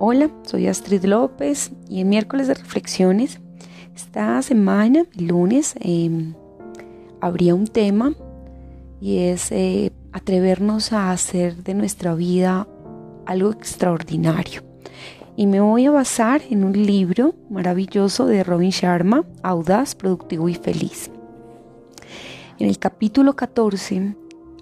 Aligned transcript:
Hola, 0.00 0.30
soy 0.44 0.68
Astrid 0.68 1.04
López 1.06 1.72
y 1.88 2.02
en 2.02 2.08
miércoles 2.08 2.46
de 2.46 2.54
reflexiones, 2.54 3.40
esta 3.96 4.40
semana, 4.42 5.02
lunes, 5.16 5.74
em, 5.80 6.34
habría 7.20 7.56
un 7.56 7.66
tema 7.66 8.14
y 9.00 9.18
es 9.18 9.50
eh, 9.50 9.90
atrevernos 10.12 10.92
a 10.92 11.10
hacer 11.10 11.64
de 11.64 11.74
nuestra 11.74 12.14
vida 12.14 12.68
algo 13.26 13.50
extraordinario. 13.50 14.62
Y 15.34 15.48
me 15.48 15.60
voy 15.60 15.86
a 15.86 15.90
basar 15.90 16.42
en 16.48 16.62
un 16.62 16.74
libro 16.74 17.34
maravilloso 17.50 18.26
de 18.26 18.44
Robin 18.44 18.70
Sharma, 18.70 19.24
Audaz, 19.42 19.96
Productivo 19.96 20.48
y 20.48 20.54
Feliz. 20.54 21.10
En 22.60 22.68
el 22.68 22.78
capítulo 22.78 23.34
14 23.34 24.14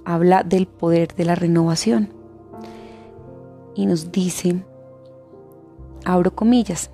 habla 0.06 0.44
del 0.44 0.66
poder 0.66 1.14
de 1.14 1.26
la 1.26 1.34
renovación 1.34 2.08
y 3.74 3.84
nos 3.84 4.10
dice 4.10 4.64
abro 6.06 6.34
comillas, 6.34 6.90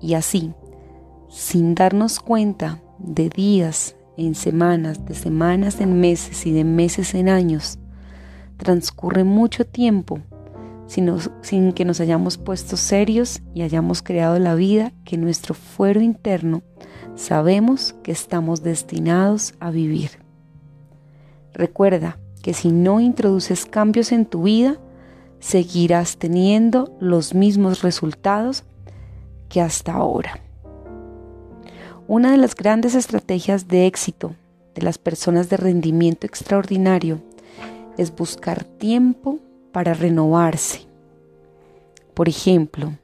y 0.00 0.14
así, 0.14 0.52
sin 1.28 1.74
darnos 1.74 2.18
cuenta 2.18 2.82
de 2.98 3.28
días 3.28 3.96
en 4.16 4.34
semanas, 4.34 5.04
de 5.04 5.14
semanas 5.14 5.80
en 5.80 6.00
meses 6.00 6.46
y 6.46 6.52
de 6.52 6.64
meses 6.64 7.14
en 7.14 7.28
años, 7.28 7.78
transcurre 8.56 9.24
mucho 9.24 9.64
tiempo 9.64 10.20
sin, 10.86 11.12
sin 11.42 11.72
que 11.72 11.84
nos 11.84 12.00
hayamos 12.00 12.38
puesto 12.38 12.76
serios 12.76 13.42
y 13.54 13.62
hayamos 13.62 14.02
creado 14.02 14.38
la 14.38 14.54
vida 14.54 14.92
que 15.04 15.16
nuestro 15.16 15.54
fuero 15.54 16.00
interno 16.00 16.62
sabemos 17.14 17.94
que 18.02 18.12
estamos 18.12 18.62
destinados 18.62 19.54
a 19.60 19.70
vivir. 19.70 20.10
Recuerda 21.52 22.18
que 22.42 22.54
si 22.54 22.70
no 22.72 23.00
introduces 23.00 23.66
cambios 23.66 24.12
en 24.12 24.26
tu 24.26 24.42
vida, 24.42 24.78
seguirás 25.44 26.16
teniendo 26.16 26.96
los 27.00 27.34
mismos 27.34 27.82
resultados 27.82 28.64
que 29.50 29.60
hasta 29.60 29.92
ahora. 29.92 30.40
Una 32.08 32.30
de 32.30 32.38
las 32.38 32.54
grandes 32.54 32.94
estrategias 32.94 33.68
de 33.68 33.86
éxito 33.86 34.34
de 34.74 34.80
las 34.80 34.96
personas 34.96 35.50
de 35.50 35.58
rendimiento 35.58 36.26
extraordinario 36.26 37.20
es 37.98 38.16
buscar 38.16 38.64
tiempo 38.64 39.38
para 39.70 39.92
renovarse. 39.92 40.86
Por 42.14 42.30
ejemplo, 42.30 42.94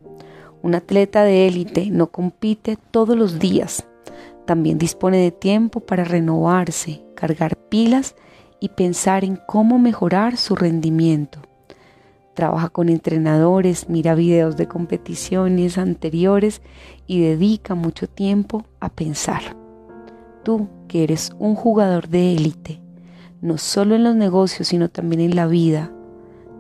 un 0.63 0.75
atleta 0.75 1.25
de 1.25 1.47
élite 1.47 1.91
no 1.91 2.07
compite 2.07 2.79
todos 2.91 3.19
los 3.19 3.39
días, 3.39 3.85
también 4.47 4.79
dispone 4.79 5.19
de 5.19 5.31
tiempo 5.31 5.81
para 5.81 6.05
renovarse, 6.05 7.03
cargar 7.15 7.59
pilas 7.69 8.15
y 8.61 8.71
pensar 8.71 9.25
en 9.25 9.39
cómo 9.47 9.79
mejorar 9.79 10.39
su 10.39 10.57
rendimiento 10.57 11.50
trabaja 12.41 12.71
con 12.71 12.89
entrenadores, 12.89 13.91
mira 13.91 14.15
videos 14.15 14.57
de 14.57 14.67
competiciones 14.67 15.77
anteriores 15.77 16.63
y 17.07 17.21
dedica 17.21 17.75
mucho 17.75 18.09
tiempo 18.09 18.65
a 18.81 18.89
pensar. 18.89 19.43
Tú, 20.43 20.67
que 20.89 21.03
eres 21.03 21.33
un 21.39 21.55
jugador 21.55 22.09
de 22.09 22.33
élite, 22.33 22.81
no 23.43 23.59
solo 23.59 23.95
en 23.95 24.05
los 24.05 24.17
negocios, 24.17 24.69
sino 24.69 24.89
también 24.89 25.21
en 25.21 25.37
la 25.37 25.49
vida, 25.49 25.93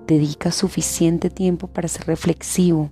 dedica 0.06 0.52
suficiente 0.52 1.30
tiempo 1.30 1.66
para 1.66 1.88
ser 1.88 2.06
reflexivo 2.06 2.90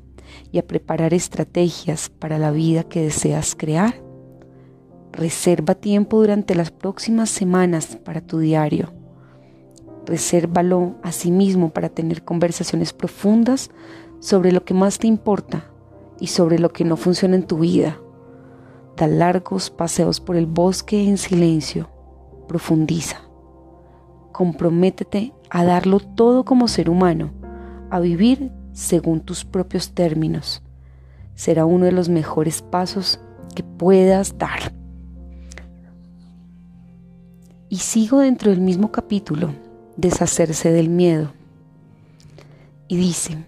y 0.50 0.56
a 0.56 0.66
preparar 0.66 1.12
estrategias 1.12 2.08
para 2.08 2.38
la 2.38 2.52
vida 2.52 2.84
que 2.84 3.02
deseas 3.02 3.54
crear. 3.54 4.02
Reserva 5.12 5.74
tiempo 5.74 6.20
durante 6.20 6.54
las 6.54 6.70
próximas 6.70 7.28
semanas 7.28 7.98
para 8.02 8.22
tu 8.22 8.38
diario 8.38 8.97
Resérvalo 10.08 10.94
a 11.02 11.12
sí 11.12 11.30
mismo 11.30 11.68
para 11.68 11.90
tener 11.90 12.24
conversaciones 12.24 12.94
profundas 12.94 13.70
sobre 14.20 14.52
lo 14.52 14.64
que 14.64 14.72
más 14.72 14.98
te 14.98 15.06
importa 15.06 15.66
y 16.18 16.28
sobre 16.28 16.58
lo 16.58 16.72
que 16.72 16.82
no 16.82 16.96
funciona 16.96 17.36
en 17.36 17.46
tu 17.46 17.58
vida. 17.58 18.00
Da 18.96 19.06
largos 19.06 19.68
paseos 19.68 20.18
por 20.20 20.36
el 20.36 20.46
bosque 20.46 21.06
en 21.06 21.18
silencio. 21.18 21.90
Profundiza. 22.48 23.18
Comprométete 24.32 25.34
a 25.50 25.66
darlo 25.66 26.00
todo 26.00 26.42
como 26.42 26.68
ser 26.68 26.88
humano, 26.88 27.32
a 27.90 28.00
vivir 28.00 28.50
según 28.72 29.20
tus 29.20 29.44
propios 29.44 29.90
términos. 29.90 30.62
Será 31.34 31.66
uno 31.66 31.84
de 31.84 31.92
los 31.92 32.08
mejores 32.08 32.62
pasos 32.62 33.20
que 33.54 33.62
puedas 33.62 34.38
dar. 34.38 34.72
Y 37.68 37.76
sigo 37.76 38.20
dentro 38.20 38.50
del 38.50 38.62
mismo 38.62 38.90
capítulo 38.90 39.67
deshacerse 39.98 40.70
del 40.70 40.88
miedo. 40.88 41.32
Y 42.86 42.96
dice, 42.96 43.44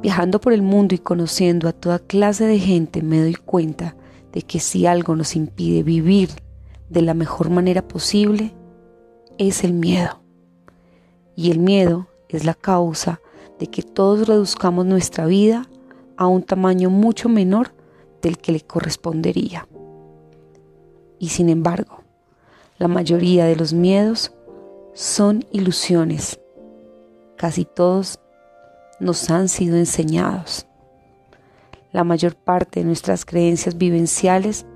viajando 0.00 0.40
por 0.40 0.54
el 0.54 0.62
mundo 0.62 0.94
y 0.94 0.98
conociendo 0.98 1.68
a 1.68 1.72
toda 1.72 1.98
clase 1.98 2.46
de 2.46 2.58
gente 2.58 3.02
me 3.02 3.20
doy 3.20 3.34
cuenta 3.34 3.96
de 4.32 4.42
que 4.42 4.60
si 4.60 4.86
algo 4.86 5.16
nos 5.16 5.36
impide 5.36 5.82
vivir 5.82 6.30
de 6.88 7.02
la 7.02 7.12
mejor 7.12 7.50
manera 7.50 7.86
posible, 7.86 8.54
es 9.36 9.64
el 9.64 9.74
miedo. 9.74 10.20
Y 11.36 11.50
el 11.50 11.58
miedo 11.58 12.06
es 12.28 12.44
la 12.44 12.54
causa 12.54 13.20
de 13.58 13.66
que 13.66 13.82
todos 13.82 14.28
reduzcamos 14.28 14.86
nuestra 14.86 15.26
vida 15.26 15.68
a 16.16 16.28
un 16.28 16.44
tamaño 16.44 16.88
mucho 16.88 17.28
menor 17.28 17.74
del 18.22 18.38
que 18.38 18.52
le 18.52 18.60
correspondería. 18.60 19.66
Y 21.18 21.30
sin 21.30 21.48
embargo, 21.48 22.04
la 22.78 22.86
mayoría 22.86 23.46
de 23.46 23.56
los 23.56 23.72
miedos 23.72 24.33
son 24.94 25.44
ilusiones. 25.50 26.40
Casi 27.36 27.64
todos 27.64 28.20
nos 29.00 29.28
han 29.28 29.48
sido 29.48 29.76
enseñados. 29.76 30.66
La 31.92 32.04
mayor 32.04 32.36
parte 32.36 32.80
de 32.80 32.86
nuestras 32.86 33.24
creencias 33.24 33.76
vivenciales 33.76 34.66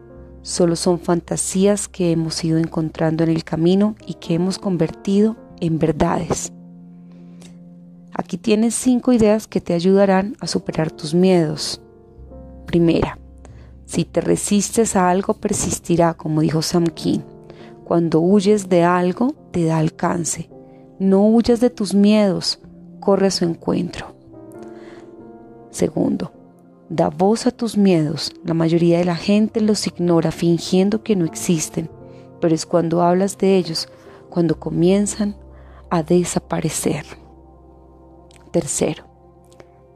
solo 0.42 0.74
son 0.74 0.98
fantasías 0.98 1.88
que 1.88 2.10
hemos 2.10 2.44
ido 2.44 2.58
encontrando 2.58 3.22
en 3.22 3.30
el 3.30 3.44
camino 3.44 3.94
y 4.06 4.14
que 4.14 4.34
hemos 4.34 4.58
convertido 4.58 5.36
en 5.60 5.78
verdades. 5.78 6.52
Aquí 8.12 8.38
tienes 8.38 8.74
cinco 8.74 9.12
ideas 9.12 9.46
que 9.46 9.60
te 9.60 9.72
ayudarán 9.72 10.36
a 10.40 10.48
superar 10.48 10.90
tus 10.90 11.14
miedos. 11.14 11.80
Primera, 12.66 13.18
si 13.86 14.04
te 14.04 14.20
resistes 14.20 14.96
a 14.96 15.08
algo 15.10 15.34
persistirá, 15.34 16.14
como 16.14 16.40
dijo 16.40 16.60
Sam 16.60 16.86
King. 16.86 17.20
Cuando 17.88 18.20
huyes 18.20 18.68
de 18.68 18.84
algo, 18.84 19.34
te 19.50 19.64
da 19.64 19.78
alcance. 19.78 20.50
No 20.98 21.26
huyas 21.26 21.58
de 21.58 21.70
tus 21.70 21.94
miedos, 21.94 22.60
corre 23.00 23.28
a 23.28 23.30
su 23.30 23.46
encuentro. 23.46 24.14
Segundo, 25.70 26.30
da 26.90 27.08
voz 27.08 27.46
a 27.46 27.50
tus 27.50 27.78
miedos. 27.78 28.34
La 28.44 28.52
mayoría 28.52 28.98
de 28.98 29.06
la 29.06 29.16
gente 29.16 29.62
los 29.62 29.86
ignora 29.86 30.32
fingiendo 30.32 31.02
que 31.02 31.16
no 31.16 31.24
existen, 31.24 31.88
pero 32.42 32.54
es 32.54 32.66
cuando 32.66 33.00
hablas 33.00 33.38
de 33.38 33.56
ellos 33.56 33.88
cuando 34.28 34.60
comienzan 34.60 35.34
a 35.88 36.02
desaparecer. 36.02 37.06
Tercero, 38.50 39.04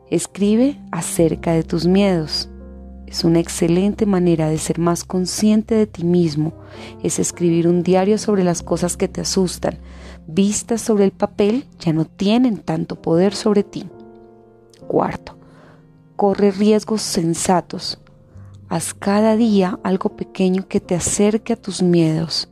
escribe 0.08 0.80
acerca 0.90 1.52
de 1.52 1.62
tus 1.62 1.86
miedos. 1.86 2.48
Es 3.12 3.24
una 3.24 3.40
excelente 3.40 4.06
manera 4.06 4.48
de 4.48 4.56
ser 4.56 4.78
más 4.78 5.04
consciente 5.04 5.74
de 5.74 5.86
ti 5.86 6.02
mismo. 6.02 6.54
Es 7.02 7.18
escribir 7.18 7.68
un 7.68 7.82
diario 7.82 8.16
sobre 8.16 8.42
las 8.42 8.62
cosas 8.62 8.96
que 8.96 9.06
te 9.06 9.20
asustan. 9.20 9.80
Vistas 10.26 10.80
sobre 10.80 11.04
el 11.04 11.10
papel 11.10 11.66
ya 11.78 11.92
no 11.92 12.06
tienen 12.06 12.56
tanto 12.56 13.02
poder 13.02 13.34
sobre 13.34 13.64
ti. 13.64 13.84
Cuarto, 14.88 15.36
corre 16.16 16.52
riesgos 16.52 17.02
sensatos. 17.02 18.00
Haz 18.70 18.94
cada 18.94 19.36
día 19.36 19.78
algo 19.82 20.16
pequeño 20.16 20.66
que 20.66 20.80
te 20.80 20.94
acerque 20.94 21.52
a 21.52 21.56
tus 21.56 21.82
miedos. 21.82 22.48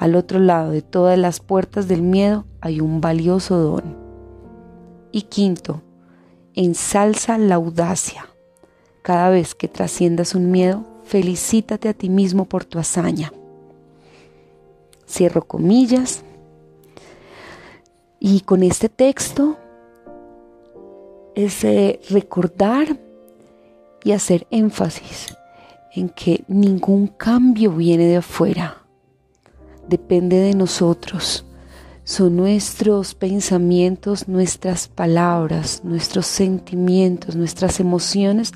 Al 0.00 0.16
otro 0.16 0.40
lado 0.40 0.72
de 0.72 0.82
todas 0.82 1.16
las 1.16 1.38
puertas 1.38 1.86
del 1.86 2.02
miedo 2.02 2.44
hay 2.60 2.80
un 2.80 3.00
valioso 3.00 3.56
don. 3.56 3.96
Y 5.12 5.22
quinto, 5.22 5.80
ensalza 6.54 7.38
la 7.38 7.54
audacia. 7.54 8.26
Cada 9.06 9.30
vez 9.30 9.54
que 9.54 9.68
trasciendas 9.68 10.34
un 10.34 10.50
miedo, 10.50 10.84
felicítate 11.04 11.88
a 11.88 11.94
ti 11.94 12.08
mismo 12.08 12.44
por 12.46 12.64
tu 12.64 12.80
hazaña. 12.80 13.32
Cierro 15.08 15.46
comillas. 15.46 16.24
Y 18.18 18.40
con 18.40 18.64
este 18.64 18.88
texto 18.88 19.58
es 21.36 21.62
eh, 21.62 22.00
recordar 22.10 22.98
y 24.02 24.10
hacer 24.10 24.48
énfasis 24.50 25.36
en 25.94 26.08
que 26.08 26.42
ningún 26.48 27.06
cambio 27.06 27.70
viene 27.70 28.06
de 28.06 28.16
afuera, 28.16 28.82
depende 29.86 30.40
de 30.40 30.54
nosotros. 30.54 31.45
Son 32.08 32.36
nuestros 32.36 33.16
pensamientos, 33.16 34.28
nuestras 34.28 34.86
palabras, 34.86 35.80
nuestros 35.82 36.26
sentimientos, 36.26 37.34
nuestras 37.34 37.80
emociones 37.80 38.52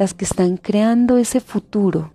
las 0.00 0.14
que 0.14 0.24
están 0.24 0.56
creando 0.56 1.16
ese 1.16 1.38
futuro. 1.38 2.12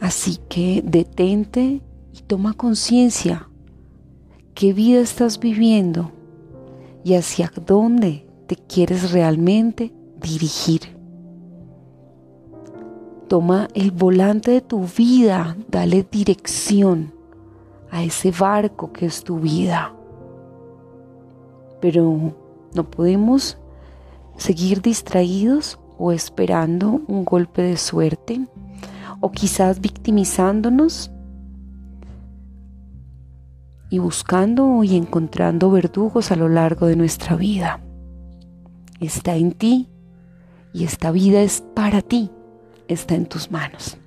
Así 0.00 0.40
que 0.48 0.82
detente 0.84 1.82
y 2.12 2.20
toma 2.26 2.54
conciencia 2.54 3.48
qué 4.54 4.72
vida 4.72 5.00
estás 5.00 5.38
viviendo 5.38 6.10
y 7.04 7.14
hacia 7.14 7.52
dónde 7.64 8.26
te 8.48 8.56
quieres 8.56 9.12
realmente 9.12 9.92
dirigir. 10.20 10.80
Toma 13.28 13.68
el 13.74 13.92
volante 13.92 14.50
de 14.50 14.62
tu 14.62 14.84
vida, 14.84 15.56
dale 15.70 16.04
dirección 16.10 17.11
a 17.92 18.02
ese 18.02 18.32
barco 18.32 18.90
que 18.92 19.06
es 19.06 19.22
tu 19.22 19.38
vida. 19.38 19.94
Pero 21.80 22.34
no 22.74 22.90
podemos 22.90 23.58
seguir 24.36 24.80
distraídos 24.80 25.78
o 25.98 26.10
esperando 26.10 27.02
un 27.06 27.24
golpe 27.24 27.62
de 27.62 27.76
suerte 27.76 28.48
o 29.20 29.30
quizás 29.30 29.80
victimizándonos 29.80 31.12
y 33.90 33.98
buscando 33.98 34.82
y 34.84 34.96
encontrando 34.96 35.70
verdugos 35.70 36.32
a 36.32 36.36
lo 36.36 36.48
largo 36.48 36.86
de 36.86 36.96
nuestra 36.96 37.36
vida. 37.36 37.84
Está 39.00 39.36
en 39.36 39.52
ti 39.52 39.90
y 40.72 40.84
esta 40.84 41.10
vida 41.10 41.42
es 41.42 41.62
para 41.74 42.00
ti, 42.00 42.30
está 42.88 43.14
en 43.14 43.26
tus 43.26 43.50
manos. 43.50 43.98